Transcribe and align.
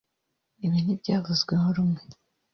Ibi 0.65 0.77
ntibyavuzweho 0.83 1.67
rumwe 1.75 2.01